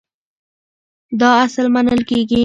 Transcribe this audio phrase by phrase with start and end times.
[1.19, 2.39] دا اصل منل کېږي.